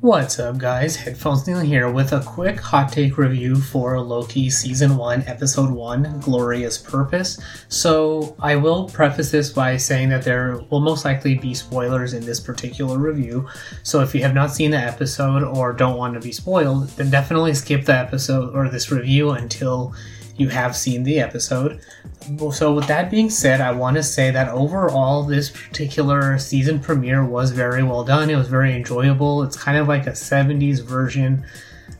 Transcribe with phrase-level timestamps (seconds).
[0.00, 0.94] What's up, guys?
[0.94, 6.20] Headphones Neil here with a quick hot take review for Loki Season 1, Episode 1
[6.20, 7.40] Glorious Purpose.
[7.70, 12.26] So, I will preface this by saying that there will most likely be spoilers in
[12.26, 13.48] this particular review.
[13.84, 17.08] So, if you have not seen the episode or don't want to be spoiled, then
[17.08, 19.94] definitely skip the episode or this review until
[20.38, 21.80] you have seen the episode.
[22.52, 27.24] So, with that being said, I want to say that overall, this particular season premiere
[27.24, 28.30] was very well done.
[28.30, 29.42] It was very enjoyable.
[29.42, 31.44] It's kind of like a 70s version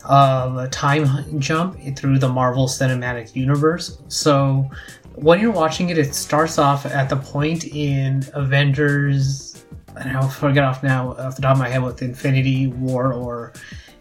[0.05, 3.99] of a time jump through the Marvel Cinematic Universe.
[4.09, 4.69] So,
[5.15, 9.65] when you're watching it, it starts off at the point in Avengers,
[9.97, 13.53] and I'll forget off now off the top of my head with Infinity War or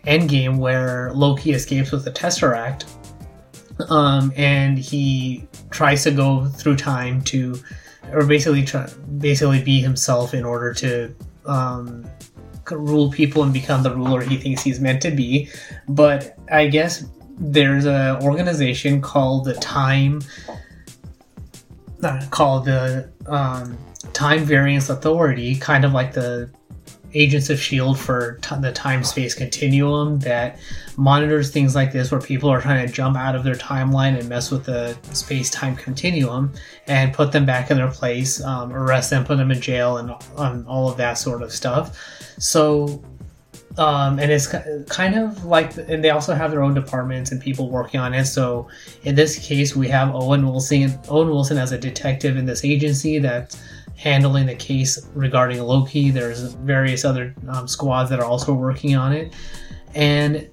[0.05, 2.85] Endgame, where Loki escapes with the Tesseract
[3.89, 7.55] um, and he tries to go through time to,
[8.11, 11.13] or basically try, basically be himself in order to
[11.45, 12.09] um,
[12.71, 15.49] rule people and become the ruler he thinks he's meant to be.
[15.87, 17.05] But I guess
[17.37, 20.21] there's an organization called the Time,
[22.01, 23.77] uh, called the um,
[24.13, 26.49] Time Variance Authority, kind of like the
[27.15, 27.99] Agents of S.H.I.E.L.D.
[27.99, 30.59] for t- the time space continuum that
[30.97, 34.27] monitors things like this where people are trying to jump out of their timeline and
[34.27, 36.51] mess with the space time continuum
[36.87, 40.11] and put them back in their place, um, arrest them, put them in jail, and
[40.37, 41.97] um, all of that sort of stuff.
[42.37, 43.01] So,
[43.77, 44.47] um, and it's
[44.89, 48.25] kind of like, and they also have their own departments and people working on it.
[48.25, 48.67] So,
[49.03, 53.19] in this case, we have Owen Wilson, Owen Wilson as a detective in this agency
[53.19, 53.57] that
[53.95, 56.11] handling the case regarding Loki.
[56.11, 59.33] There's various other um, squads that are also working on it,
[59.93, 60.49] and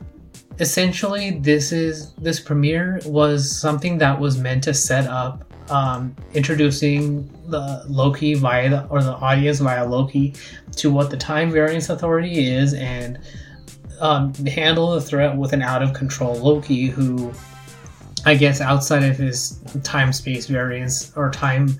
[0.61, 7.29] essentially, this is this premiere was something that was meant to set up um, introducing
[7.49, 10.35] the Loki via the, or the audience via Loki
[10.77, 13.19] to what the Time Variance Authority is and
[14.01, 17.33] um, handle the threat with an out of control Loki who,
[18.25, 21.79] I guess, outside of his time space variance or time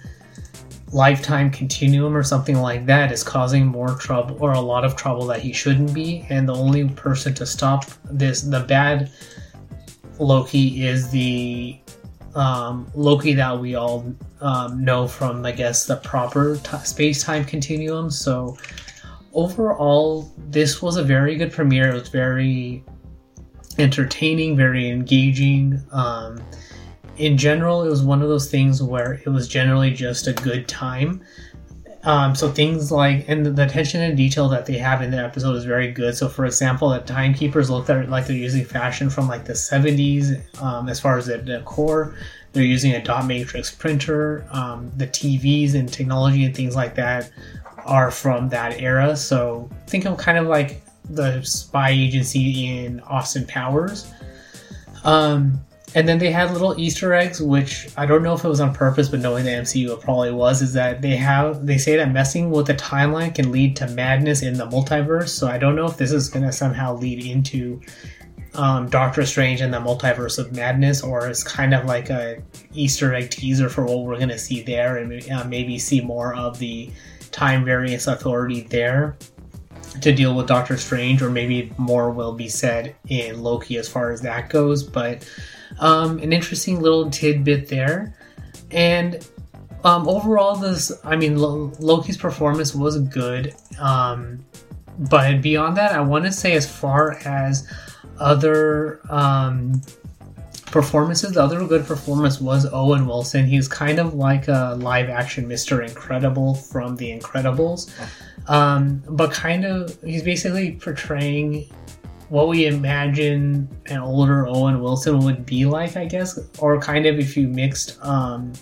[0.93, 5.27] lifetime continuum or something like that is causing more trouble or a lot of trouble
[5.27, 6.27] that he shouldn't be.
[6.29, 9.11] And the only person to stop this the bad
[10.19, 11.79] loki is the
[12.35, 18.11] um, loki that we all um, know from i guess the proper t- space-time continuum.
[18.11, 18.57] So
[19.33, 21.91] overall this was a very good premiere.
[21.91, 22.85] It was very
[23.79, 26.43] entertaining very engaging um,
[27.17, 30.69] in general, it was one of those things where it was generally just a good
[30.69, 31.23] time.
[32.05, 35.55] Um, so things like and the attention and detail that they have in the episode
[35.55, 36.17] is very good.
[36.17, 40.61] So for example, the timekeepers look at like they're using fashion from like the 70s
[40.61, 42.17] um, as far as the decor.
[42.53, 44.45] They're using a dot matrix printer.
[44.51, 47.31] Um, the TVs and technology and things like that
[47.85, 49.17] are from that era.
[49.17, 54.13] So think of kind of like the spy agency in Austin Powers.
[55.05, 58.61] Um, and then they had little Easter eggs, which I don't know if it was
[58.61, 60.63] on purpose, but knowing the MCU, it probably was.
[60.63, 64.43] Is that they have they say that messing with the timeline can lead to madness
[64.43, 65.29] in the multiverse.
[65.29, 67.81] So I don't know if this is going to somehow lead into
[68.55, 72.43] um, Doctor Strange and the multiverse of madness, or it's kind of like a
[72.73, 76.35] Easter egg teaser for what we're going to see there, and uh, maybe see more
[76.35, 76.91] of the
[77.33, 79.17] time variance authority there
[80.01, 84.11] to deal with Doctor Strange, or maybe more will be said in Loki as far
[84.11, 85.27] as that goes, but
[85.79, 88.15] um, an interesting little tidbit there.
[88.71, 89.27] And
[89.85, 93.55] um, overall, this, I mean, Loki's performance was good.
[93.81, 94.45] Um,
[94.99, 97.69] but beyond that, I want to say, as far as
[98.19, 99.83] other um,
[100.67, 103.47] performances, the other good performance was Owen Wilson.
[103.47, 105.87] He's kind of like a live action Mr.
[105.87, 107.91] Incredible from The Incredibles.
[108.49, 111.69] Um, but kind of, he's basically portraying
[112.33, 117.19] what we imagine an older Owen Wilson would be like, I guess, or kind of
[117.19, 118.55] if you mixed, um,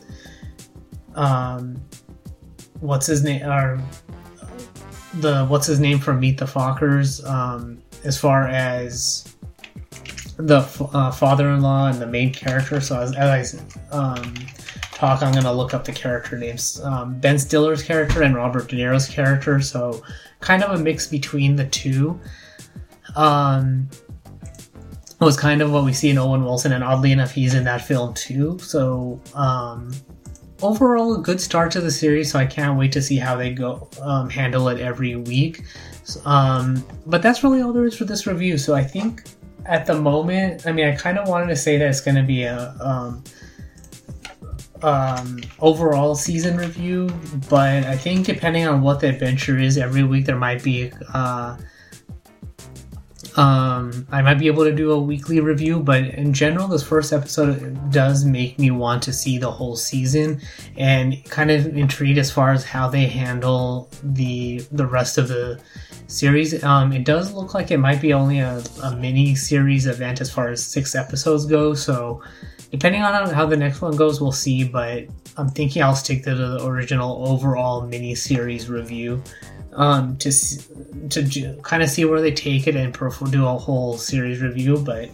[1.14, 1.80] um,
[2.80, 3.80] what's his name, or
[5.20, 9.36] the what's his name from Meet the Fockers, um, as far as
[10.36, 10.58] the
[10.92, 12.80] uh, father-in-law and the main character.
[12.80, 13.62] So as, as
[13.92, 14.34] I um,
[14.94, 16.80] talk, I'm gonna look up the character names.
[16.80, 19.60] Um, ben Stiller's character and Robert De Niro's character.
[19.60, 20.02] So
[20.40, 22.18] kind of a mix between the two.
[23.16, 23.88] Um,
[25.20, 27.82] was kind of what we see in Owen Wilson, and oddly enough, he's in that
[27.82, 28.58] film too.
[28.58, 29.92] So um,
[30.62, 32.32] overall, a good start to the series.
[32.32, 35.62] So I can't wait to see how they go um, handle it every week.
[36.24, 38.56] Um, but that's really all there is for this review.
[38.56, 39.24] So I think
[39.66, 42.22] at the moment, I mean, I kind of wanted to say that it's going to
[42.22, 43.22] be a um,
[44.82, 47.10] um, overall season review,
[47.50, 50.92] but I think depending on what the adventure is, every week there might be.
[51.12, 51.58] Uh,
[53.36, 57.12] um, I might be able to do a weekly review, but in general, this first
[57.12, 60.40] episode does make me want to see the whole season
[60.76, 65.60] and kind of intrigued as far as how they handle the the rest of the
[66.08, 66.62] series.
[66.64, 70.30] Um, it does look like it might be only a, a mini series event as
[70.30, 71.74] far as six episodes go.
[71.74, 72.22] So,
[72.70, 74.64] depending on how the next one goes, we'll see.
[74.64, 75.06] But
[75.36, 79.22] I'm thinking I'll stick to the original overall mini series review
[79.74, 80.32] um, to
[81.10, 82.92] to kind of see where they take it and
[83.30, 84.78] do a whole series review.
[84.78, 85.10] But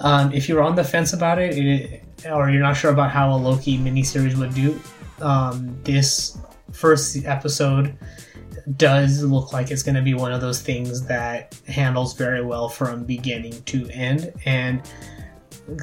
[0.00, 3.32] um, if you're on the fence about it, it, or you're not sure about how
[3.32, 4.80] a Loki miniseries would do,
[5.20, 6.38] um, this
[6.72, 7.96] first episode
[8.76, 12.68] does look like it's going to be one of those things that handles very well
[12.68, 14.82] from beginning to end and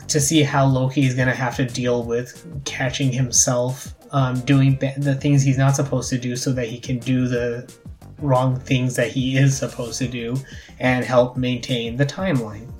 [0.08, 4.78] to see how Loki is going to have to deal with catching himself um, doing
[4.98, 7.72] the things he's not supposed to do so that he can do the
[8.20, 10.36] wrong things that he is supposed to do
[10.80, 12.72] and help maintain the timeline.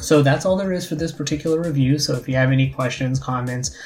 [0.00, 1.98] So that's all there is for this particular review.
[1.98, 3.76] So if you have any questions, comments,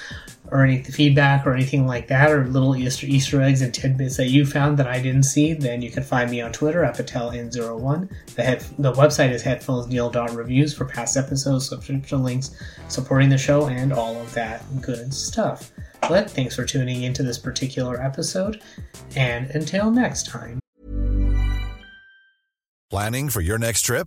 [0.50, 4.28] or any feedback or anything like that, or little Easter Easter eggs and tidbits that
[4.28, 8.10] you found that I didn't see, then you can find me on Twitter at PatelN01.
[8.34, 12.54] The head, the website is headphonesneil.reviews for past episodes, subscription links,
[12.88, 15.72] supporting the show, and all of that good stuff.
[16.08, 18.60] But thanks for tuning into this particular episode,
[19.16, 20.60] and until next time.
[22.90, 24.06] Planning for your next trip?